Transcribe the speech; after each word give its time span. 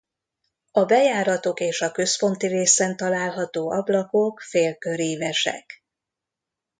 A 0.71 0.85
bejáratok 0.85 1.59
és 1.59 1.81
a 1.81 1.91
központi 1.91 2.47
részen 2.47 2.95
található 2.97 3.71
ablakok 3.71 4.39
félkörívesek. 4.41 5.83